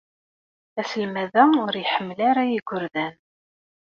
Aselmad-a 0.81 1.43
ur 1.65 1.73
iḥemmel 1.83 2.19
ara 2.29 2.43
igerdan. 2.57 3.15